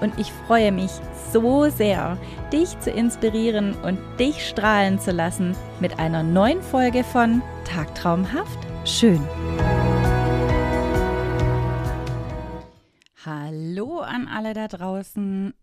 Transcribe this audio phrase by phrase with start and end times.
[0.00, 0.90] und ich freue mich
[1.32, 2.18] so sehr,
[2.52, 9.20] dich zu inspirieren und dich strahlen zu lassen mit einer neuen Folge von Tagtraumhaft schön.
[13.24, 15.54] Hallo an alle da draußen.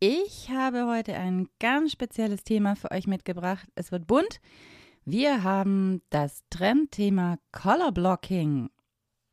[0.00, 3.68] Ich habe heute ein ganz spezielles Thema für euch mitgebracht.
[3.74, 4.40] Es wird bunt.
[5.04, 8.70] Wir haben das Trendthema Color Blocking.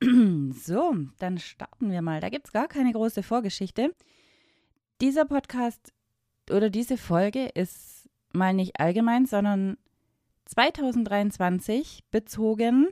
[0.54, 2.20] So, dann starten wir mal.
[2.20, 3.94] Da gibt es gar keine große Vorgeschichte.
[5.02, 5.92] Dieser Podcast
[6.50, 9.78] oder diese Folge ist mal nicht allgemein, sondern
[10.46, 12.88] 2023 bezogen.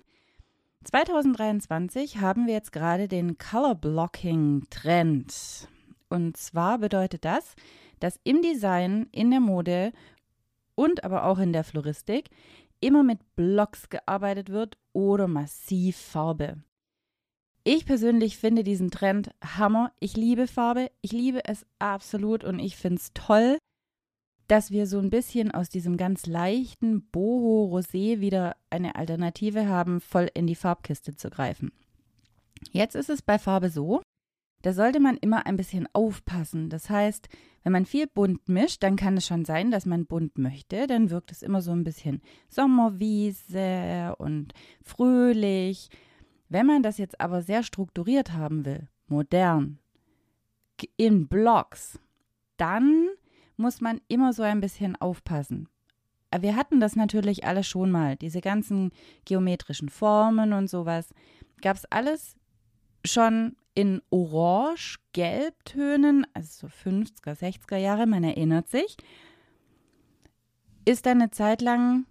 [0.83, 5.69] 2023 haben wir jetzt gerade den Color Blocking Trend.
[6.09, 7.55] Und zwar bedeutet das,
[8.01, 9.93] dass im Design, in der Mode
[10.75, 12.29] und aber auch in der Floristik
[12.81, 16.63] immer mit Blocks gearbeitet wird oder massiv Farbe.
[17.65, 19.93] Ich persönlich finde diesen Trend Hammer.
[20.01, 20.91] Ich liebe Farbe.
[21.01, 23.57] Ich liebe es absolut und ich finde es toll,
[24.47, 30.29] dass wir so ein bisschen aus diesem ganz leichten Boho-Rosé wieder eine Alternative haben, voll
[30.33, 31.71] in die Farbkiste zu greifen.
[32.71, 34.01] Jetzt ist es bei Farbe so,
[34.61, 36.69] da sollte man immer ein bisschen aufpassen.
[36.69, 37.29] Das heißt,
[37.63, 40.85] wenn man viel bunt mischt, dann kann es schon sein, dass man bunt möchte.
[40.87, 45.89] Dann wirkt es immer so ein bisschen Sommerwiese und fröhlich.
[46.53, 49.79] Wenn man das jetzt aber sehr strukturiert haben will, modern,
[50.97, 51.99] in Blocks,
[52.57, 53.09] dann
[53.57, 55.67] muss man immer so ein bisschen aufpassen.
[56.39, 58.91] Wir hatten das natürlich alles schon mal, diese ganzen
[59.25, 61.11] geometrischen Formen und sowas.
[61.63, 62.35] Gab es alles
[63.03, 68.95] schon in Orange, Gelbtönen, also so 50er, 60er Jahre, man erinnert sich.
[70.85, 72.05] Ist dann eine Zeit lang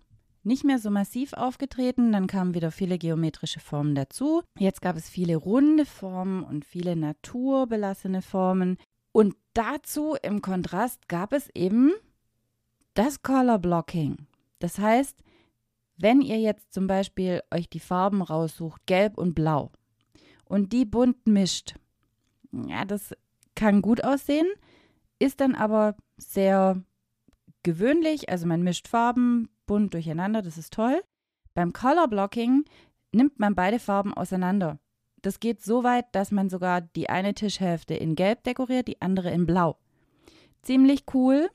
[0.44, 2.12] nicht mehr so massiv aufgetreten.
[2.12, 4.42] Dann kamen wieder viele geometrische Formen dazu.
[4.58, 8.76] Jetzt gab es viele runde Formen und viele naturbelassene Formen.
[9.12, 11.92] Und dazu im Kontrast gab es eben
[12.94, 14.26] das Color Blocking.
[14.58, 15.22] Das heißt,
[15.96, 19.70] wenn ihr jetzt zum Beispiel euch die Farben raussucht, gelb und blau,
[20.44, 21.76] und die bunt mischt,
[22.52, 23.14] ja, das
[23.54, 24.46] kann gut aussehen,
[25.18, 26.82] ist dann aber sehr
[27.62, 28.28] gewöhnlich.
[28.28, 31.02] Also man mischt Farben, bunt durcheinander, das ist toll.
[31.54, 32.64] Beim Color Blocking
[33.12, 34.78] nimmt man beide Farben auseinander.
[35.20, 39.30] Das geht so weit, dass man sogar die eine Tischhälfte in Gelb dekoriert, die andere
[39.30, 39.76] in Blau.
[40.62, 41.48] Ziemlich cool.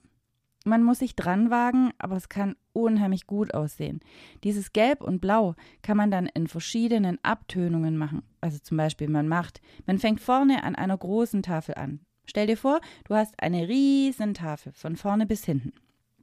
[0.66, 4.02] Man muss sich dran wagen, aber es kann unheimlich gut aussehen.
[4.44, 8.24] Dieses Gelb und Blau kann man dann in verschiedenen Abtönungen machen.
[8.42, 12.02] Also zum Beispiel, man macht, man fängt vorne an einer großen Tafel an.
[12.26, 15.72] Stell dir vor, du hast eine riesen Tafel von vorne bis hinten.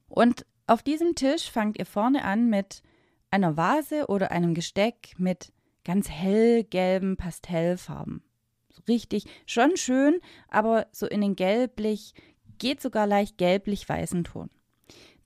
[0.08, 2.82] Und auf diesem Tisch fangt ihr vorne an mit
[3.30, 5.52] einer Vase oder einem Gesteck mit
[5.84, 8.22] ganz hellgelben Pastellfarben.
[8.70, 12.14] So richtig, schon schön, aber so in den gelblich,
[12.58, 14.50] geht sogar leicht gelblich-weißen Ton.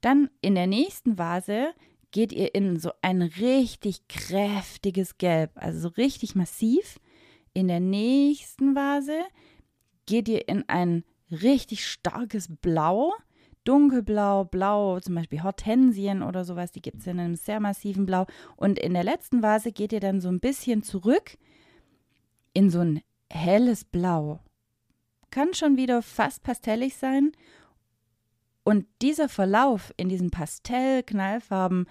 [0.01, 1.73] Dann in der nächsten Vase
[2.11, 6.99] geht ihr in so ein richtig kräftiges Gelb, also so richtig massiv.
[7.53, 9.25] In der nächsten Vase
[10.07, 13.13] geht ihr in ein richtig starkes Blau
[13.69, 18.27] dunkelblau, blau, zum Beispiel Hortensien oder sowas, die gibt es in einem sehr massiven Blau.
[18.57, 21.37] Und in der letzten Vase geht ihr dann so ein bisschen zurück
[22.55, 24.41] in so ein helles Blau.
[25.31, 27.33] Kann schon wieder fast pastellig sein.
[28.65, 31.87] Und dieser Verlauf in diesen Pastell-Knallfarben,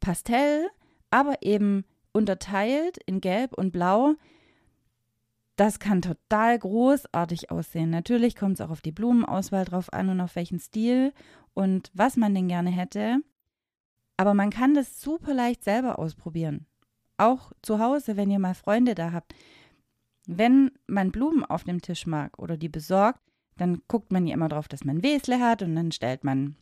[0.00, 0.70] Pastell,
[1.10, 4.14] aber eben unterteilt in Gelb und Blau,
[5.56, 7.90] das kann total großartig aussehen.
[7.90, 11.12] Natürlich kommt es auch auf die Blumenauswahl drauf an und auf welchen Stil
[11.54, 13.18] und was man denn gerne hätte.
[14.16, 16.66] Aber man kann das super leicht selber ausprobieren.
[17.16, 19.34] Auch zu Hause, wenn ihr mal Freunde da habt.
[20.26, 23.20] Wenn man Blumen auf dem Tisch mag oder die besorgt,
[23.56, 26.56] dann guckt man ja immer drauf, dass man Wesle hat und dann stellt man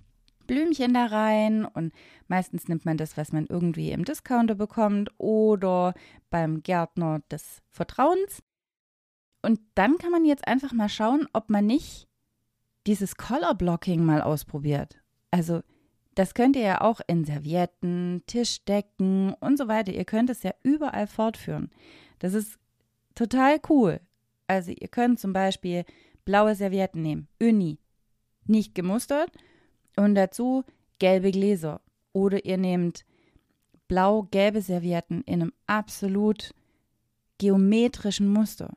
[0.47, 1.95] Blümchen da rein und
[2.29, 5.95] meistens nimmt man das, was man irgendwie im Discounter bekommt oder
[6.31, 8.43] beim Gärtner des Vertrauens.
[9.43, 12.09] Und dann kann man jetzt einfach mal schauen, ob man nicht
[12.87, 14.99] dieses Color Blocking mal ausprobiert.
[15.31, 15.63] Also,
[16.15, 19.93] das könnt ihr ja auch in Servietten, Tischdecken und so weiter.
[19.93, 21.71] Ihr könnt es ja überall fortführen.
[22.19, 22.59] Das ist
[23.15, 24.01] total cool.
[24.47, 25.85] Also, ihr könnt zum Beispiel
[26.25, 27.79] blaue Servietten nehmen, Uni,
[28.47, 29.31] nicht gemustert
[29.97, 30.65] und dazu
[30.99, 31.81] gelbe Gläser.
[32.13, 33.05] Oder ihr nehmt
[33.89, 36.55] blau-gelbe Servietten in einem absolut
[37.39, 38.75] geometrischen Muster.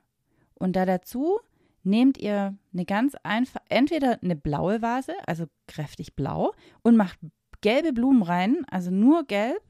[0.65, 1.39] Und da dazu
[1.83, 7.19] nehmt ihr eine ganz einfach, entweder eine blaue Vase, also kräftig blau, und macht
[7.61, 9.61] gelbe Blumen rein, also nur gelb,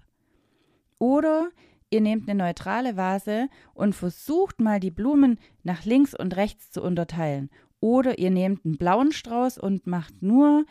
[0.97, 1.50] oder
[1.89, 6.81] ihr nehmt eine neutrale Vase und versucht mal die Blumen nach links und rechts zu
[6.81, 7.50] unterteilen.
[7.81, 10.63] Oder ihr nehmt einen blauen Strauß und macht nur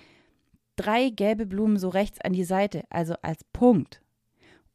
[0.77, 4.01] drei gelbe Blumen so rechts an die Seite, also als Punkt.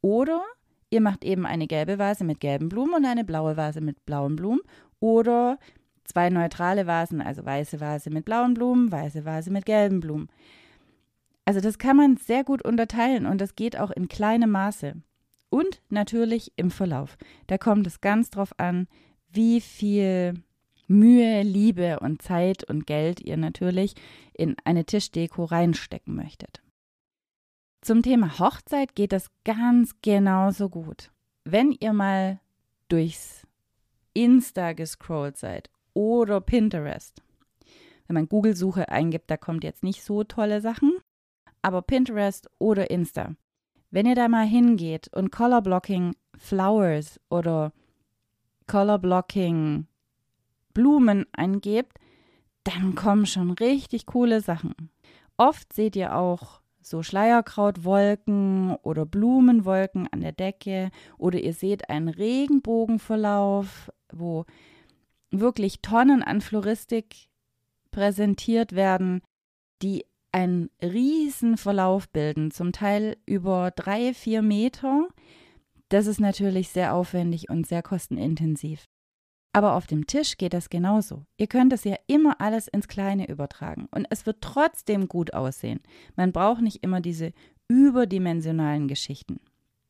[0.02, 0.44] Oder
[0.92, 4.36] ihr macht eben eine gelbe Vase mit gelben Blumen und eine blaue Vase mit blauen
[4.36, 4.62] Blumen.
[5.00, 5.58] Oder
[6.04, 10.30] zwei neutrale Vasen, also weiße Vase mit blauen Blumen, weiße Vase mit gelben Blumen.
[11.46, 14.96] Also das kann man sehr gut unterteilen und das geht auch in kleinem Maße.
[15.50, 17.18] Und natürlich im Verlauf.
[17.48, 18.88] Da kommt es ganz drauf an,
[19.32, 20.36] wie viel
[20.88, 23.96] Mühe, Liebe und Zeit und Geld ihr natürlich
[24.34, 26.62] in eine Tischdeko reinstecken möchtet.
[27.82, 31.12] Zum Thema Hochzeit geht das ganz genauso gut.
[31.46, 32.40] Wenn ihr mal
[32.90, 33.48] durchs
[34.14, 37.22] Insta gescrollt seid oder Pinterest,
[38.10, 40.94] wenn man Google-Suche eingibt, da kommt jetzt nicht so tolle Sachen,
[41.62, 43.36] aber Pinterest oder Insta.
[43.92, 47.72] Wenn ihr da mal hingeht und Color Blocking Flowers oder
[48.66, 49.86] Color Blocking
[50.74, 52.00] Blumen eingebt,
[52.64, 54.74] dann kommen schon richtig coole Sachen.
[55.38, 56.59] Oft seht ihr auch
[56.90, 64.46] so Schleierkrautwolken oder Blumenwolken an der Decke oder ihr seht einen Regenbogenverlauf, wo
[65.32, 67.28] wirklich Tonnen an Floristik
[67.92, 69.22] präsentiert werden,
[69.82, 75.08] die einen riesen Verlauf bilden, zum Teil über drei, vier Meter.
[75.90, 78.86] Das ist natürlich sehr aufwendig und sehr kostenintensiv.
[79.52, 81.26] Aber auf dem Tisch geht das genauso.
[81.38, 85.80] Ihr könnt es ja immer alles ins Kleine übertragen und es wird trotzdem gut aussehen.
[86.16, 87.34] Man braucht nicht immer diese
[87.68, 89.40] überdimensionalen Geschichten.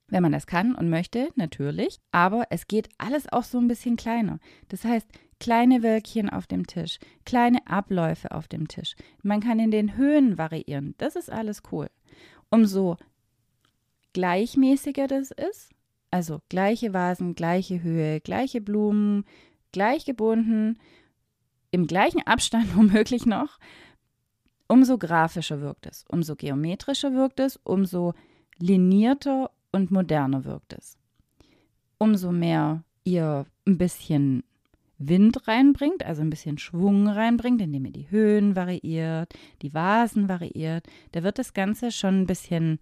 [0.07, 3.95] Wenn man das kann und möchte, natürlich, aber es geht alles auch so ein bisschen
[3.95, 4.39] kleiner.
[4.69, 5.07] Das heißt,
[5.39, 8.95] kleine Wölkchen auf dem Tisch, kleine Abläufe auf dem Tisch.
[9.21, 10.95] Man kann in den Höhen variieren.
[10.97, 11.89] Das ist alles cool.
[12.50, 12.97] Umso
[14.13, 15.69] gleichmäßiger das ist,
[16.12, 19.25] also gleiche Vasen, gleiche Höhe, gleiche Blumen,
[19.71, 20.77] gleich gebunden,
[21.71, 23.60] im gleichen Abstand womöglich noch,
[24.68, 28.13] umso grafischer wirkt es, umso geometrischer wirkt es, umso
[28.57, 30.98] linierter und moderner wirkt es.
[31.98, 34.44] Umso mehr ihr ein bisschen
[34.98, 40.88] Wind reinbringt, also ein bisschen Schwung reinbringt, indem ihr die Höhen variiert, die Vasen variiert,
[41.13, 42.80] da wird das Ganze schon ein bisschen,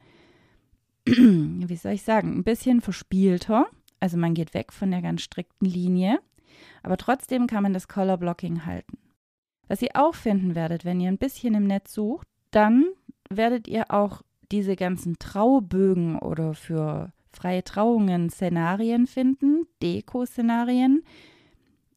[1.06, 3.68] wie soll ich sagen, ein bisschen verspielter.
[4.00, 6.20] Also man geht weg von der ganz strikten Linie
[6.84, 8.98] aber trotzdem kann man das Color Blocking halten.
[9.68, 12.86] Was ihr auch finden werdet, wenn ihr ein bisschen im Netz sucht, dann
[13.30, 14.22] werdet ihr auch
[14.52, 21.04] diese ganzen Traubögen oder für freie Trauungen Szenarien finden, Deko-Szenarien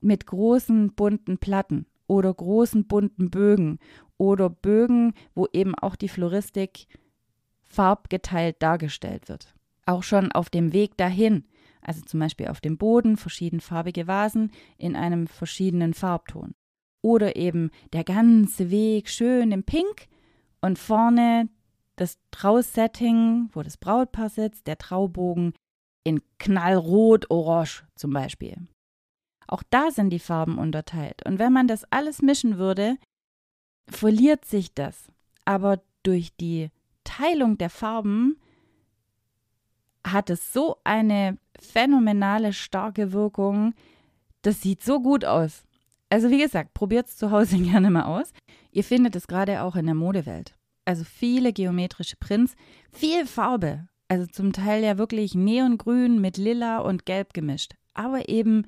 [0.01, 3.79] mit großen bunten Platten oder großen bunten Bögen
[4.19, 6.87] oder Bögen, wo eben auch die Floristik
[7.63, 9.55] farbgeteilt dargestellt wird.
[9.87, 11.45] Auch schon auf dem Weg dahin
[11.83, 16.53] also zum Beispiel auf dem Boden verschiedenfarbige Vasen in einem verschiedenen Farbton.
[17.03, 20.09] Oder eben der ganze Weg schön im Pink
[20.61, 21.49] und vorne
[21.97, 25.55] das Trausetting, wo das Brautpaar sitzt, der Traubogen
[26.05, 28.69] in knallrot, orange zum Beispiel.
[29.47, 31.27] Auch da sind die Farben unterteilt.
[31.27, 32.97] Und wenn man das alles mischen würde,
[33.89, 35.11] verliert sich das.
[35.45, 36.71] Aber durch die
[37.05, 38.41] Teilung der Farben
[40.07, 43.75] hat es so eine phänomenale, starke Wirkung.
[44.43, 45.65] Das sieht so gut aus.
[46.09, 48.33] Also wie gesagt, probiert es zu Hause gerne mal aus.
[48.73, 50.55] Ihr findet es gerade auch in der Modewelt.
[50.85, 52.55] Also viele geometrische Prints,
[52.93, 53.89] viel Farbe.
[54.09, 57.75] Also zum Teil ja wirklich neongrün mit lila und gelb gemischt.
[57.95, 58.67] Aber eben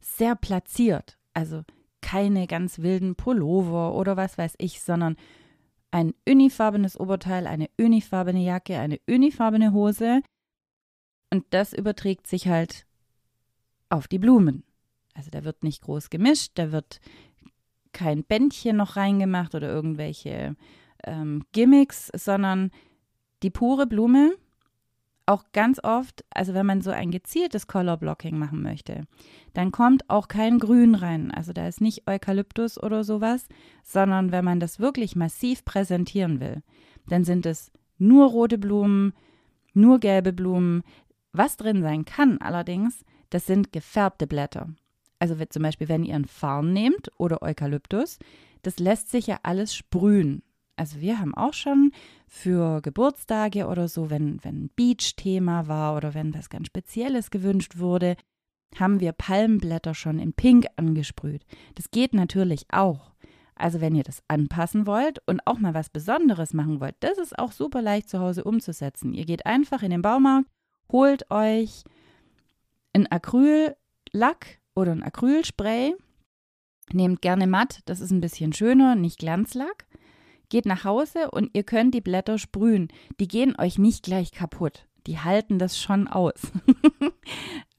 [0.00, 1.18] sehr platziert.
[1.32, 1.62] Also
[2.02, 5.16] keine ganz wilden Pullover oder was weiß ich, sondern
[5.92, 10.20] ein unifarbenes Oberteil, eine unifarbene Jacke, eine unifarbene Hose
[11.32, 12.84] und das überträgt sich halt
[13.88, 14.64] auf die Blumen.
[15.14, 17.00] Also da wird nicht groß gemischt, da wird
[17.92, 20.56] kein Bändchen noch reingemacht oder irgendwelche
[21.04, 22.70] ähm, Gimmicks, sondern
[23.42, 24.34] die pure Blume.
[25.24, 29.06] Auch ganz oft, also wenn man so ein gezieltes Color Blocking machen möchte,
[29.54, 31.30] dann kommt auch kein Grün rein.
[31.30, 33.46] Also da ist nicht Eukalyptus oder sowas,
[33.82, 36.62] sondern wenn man das wirklich massiv präsentieren will,
[37.06, 39.14] dann sind es nur rote Blumen,
[39.74, 40.82] nur gelbe Blumen,
[41.32, 44.68] was drin sein kann allerdings, das sind gefärbte Blätter.
[45.18, 48.18] Also zum Beispiel, wenn ihr einen Farn nehmt oder Eukalyptus,
[48.62, 50.42] das lässt sich ja alles sprühen.
[50.76, 51.92] Also wir haben auch schon
[52.26, 57.78] für Geburtstage oder so, wenn, wenn ein Beach-Thema war oder wenn was ganz Spezielles gewünscht
[57.78, 58.16] wurde,
[58.76, 61.44] haben wir Palmblätter schon in Pink angesprüht.
[61.74, 63.12] Das geht natürlich auch.
[63.54, 67.38] Also wenn ihr das anpassen wollt und auch mal was Besonderes machen wollt, das ist
[67.38, 69.12] auch super leicht zu Hause umzusetzen.
[69.12, 70.48] Ihr geht einfach in den Baumarkt,
[70.92, 71.84] holt euch
[72.92, 75.94] ein Acryllack oder ein Acrylspray,
[76.92, 79.86] nehmt gerne matt, das ist ein bisschen schöner, nicht Glanzlack.
[80.50, 82.88] Geht nach Hause und ihr könnt die Blätter sprühen.
[83.18, 84.86] Die gehen euch nicht gleich kaputt.
[85.06, 86.52] Die halten das schon aus.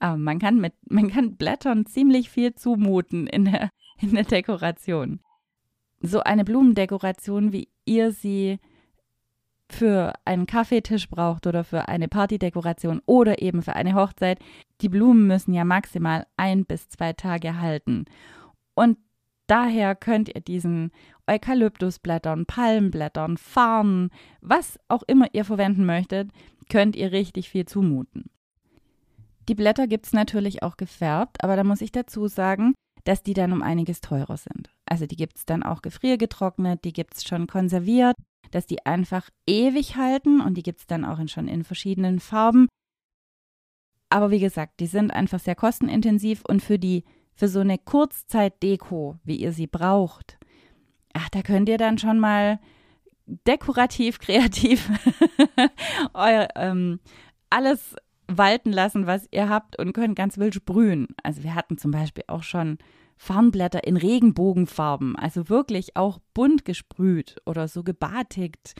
[0.00, 3.70] Man kann mit, man kann Blättern ziemlich viel zumuten in der,
[4.02, 5.20] in der Dekoration.
[6.02, 8.58] So eine Blumendekoration, wie ihr sie
[9.74, 14.38] für einen Kaffeetisch braucht oder für eine Partydekoration oder eben für eine Hochzeit,
[14.80, 18.04] die Blumen müssen ja maximal ein bis zwei Tage halten.
[18.74, 18.98] Und
[19.46, 20.90] daher könnt ihr diesen
[21.26, 26.30] Eukalyptusblättern, Palmblättern, Farnen, was auch immer ihr verwenden möchtet,
[26.68, 28.30] könnt ihr richtig viel zumuten.
[29.48, 33.34] Die Blätter gibt es natürlich auch gefärbt, aber da muss ich dazu sagen, dass die
[33.34, 34.70] dann um einiges teurer sind.
[34.86, 38.16] Also die gibt es dann auch gefriergetrocknet, die gibt es schon konserviert,
[38.50, 42.20] dass die einfach ewig halten und die gibt es dann auch in, schon in verschiedenen
[42.20, 42.68] Farben.
[44.10, 49.18] Aber wie gesagt, die sind einfach sehr kostenintensiv und für die für so eine Kurzzeit-Deko,
[49.24, 50.38] wie ihr sie braucht,
[51.14, 52.60] ach, da könnt ihr dann schon mal
[53.26, 54.90] dekorativ, kreativ
[56.12, 57.00] euer, ähm,
[57.50, 57.96] alles
[58.26, 61.08] walten lassen, was ihr habt und könnt ganz wild sprühen.
[61.22, 62.78] Also wir hatten zum Beispiel auch schon
[63.16, 68.74] Farnblätter in Regenbogenfarben, also wirklich auch bunt gesprüht oder so gebatigt.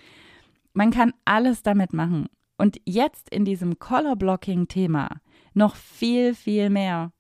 [0.73, 2.27] Man kann alles damit machen.
[2.57, 5.09] Und jetzt in diesem Color-Blocking-Thema
[5.55, 7.13] noch viel, viel mehr.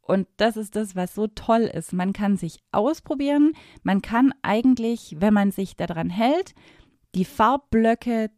[0.00, 1.92] Und das ist das, was so toll ist.
[1.92, 3.52] Man kann sich ausprobieren.
[3.82, 6.54] Man kann eigentlich, wenn man sich daran hält,
[7.14, 8.30] die Farbblöcke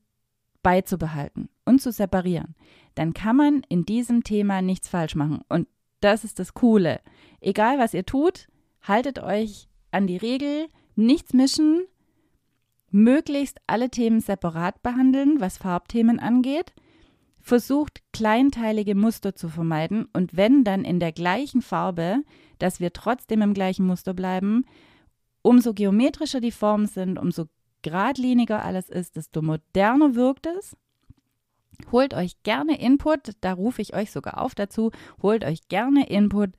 [0.62, 2.54] beizubehalten und zu separieren.
[2.94, 5.40] Dann kann man in diesem Thema nichts falsch machen.
[5.48, 5.68] Und
[6.00, 7.00] das ist das Coole.
[7.40, 8.48] Egal, was ihr tut,
[8.82, 11.86] haltet euch an die Regel, nichts mischen,
[12.90, 16.72] möglichst alle Themen separat behandeln, was Farbthemen angeht–
[17.48, 22.22] versucht kleinteilige Muster zu vermeiden und wenn dann in der gleichen Farbe,
[22.58, 24.64] dass wir trotzdem im gleichen Muster bleiben,
[25.42, 27.46] umso geometrischer die Formen sind, umso
[27.82, 30.76] geradliniger alles ist, desto moderner wirkt es.
[31.90, 34.90] Holt euch gerne Input, da rufe ich euch sogar auf dazu,
[35.22, 36.50] holt euch gerne Input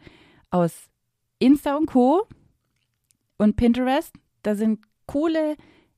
[0.49, 0.89] aus
[1.38, 2.27] Insta und Co.
[3.38, 4.13] und Pinterest.
[4.43, 5.55] Da sind coole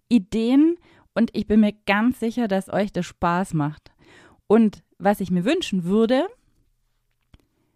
[0.09, 0.77] Ideen
[1.13, 3.91] und ich bin mir ganz sicher, dass euch das Spaß macht.
[4.47, 6.27] Und was ich mir wünschen würde,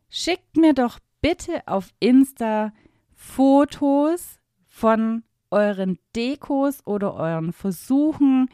[0.09, 2.73] schickt mir doch bitte auf Insta
[3.13, 8.49] Fotos von euren Dekos oder euren Versuchen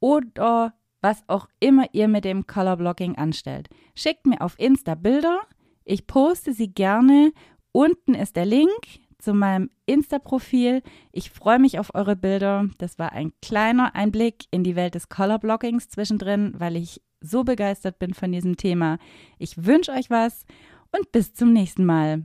[0.00, 0.74] oder
[1.04, 3.68] was auch immer ihr mit dem Color Blocking anstellt.
[3.94, 5.42] Schickt mir auf Insta Bilder.
[5.84, 7.32] Ich poste sie gerne.
[7.72, 8.70] Unten ist der Link
[9.18, 10.82] zu meinem Insta-Profil.
[11.12, 12.70] Ich freue mich auf eure Bilder.
[12.78, 17.44] Das war ein kleiner Einblick in die Welt des Color Blockings zwischendrin, weil ich so
[17.44, 18.96] begeistert bin von diesem Thema.
[19.38, 20.46] Ich wünsche euch was
[20.90, 22.22] und bis zum nächsten Mal.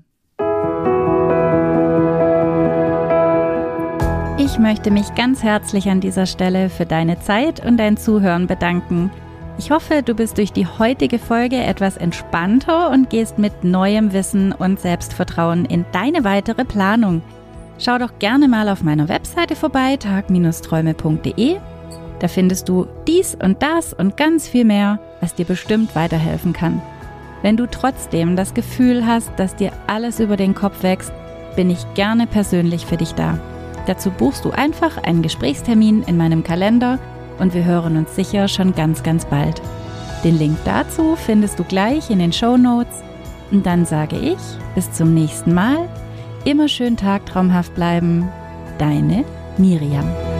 [4.59, 9.09] Ich möchte mich ganz herzlich an dieser Stelle für deine Zeit und dein Zuhören bedanken.
[9.57, 14.51] Ich hoffe, du bist durch die heutige Folge etwas entspannter und gehst mit neuem Wissen
[14.51, 17.21] und Selbstvertrauen in deine weitere Planung.
[17.77, 21.55] Schau doch gerne mal auf meiner Webseite vorbei, tag-träume.de
[22.19, 26.81] da findest du dies und das und ganz viel mehr, was dir bestimmt weiterhelfen kann.
[27.43, 31.13] Wenn du trotzdem das Gefühl hast, dass dir alles über den Kopf wächst,
[31.55, 33.39] bin ich gerne persönlich für dich da.
[33.85, 36.99] Dazu buchst du einfach einen Gesprächstermin in meinem Kalender
[37.39, 39.61] und wir hören uns sicher schon ganz, ganz bald.
[40.23, 42.95] Den Link dazu findest du gleich in den Show Notes.
[43.51, 44.37] Und dann sage ich
[44.75, 45.87] bis zum nächsten Mal.
[46.45, 48.29] Immer schön tagtraumhaft bleiben.
[48.77, 49.23] Deine
[49.57, 50.38] Miriam.